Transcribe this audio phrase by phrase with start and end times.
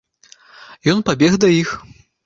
[0.95, 1.79] Ён пабег да іх.